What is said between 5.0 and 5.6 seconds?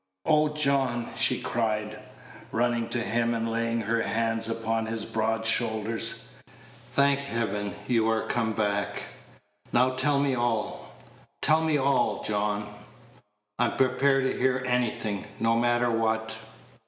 broad